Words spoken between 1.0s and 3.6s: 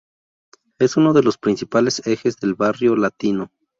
de los principales ejes del barrio latino.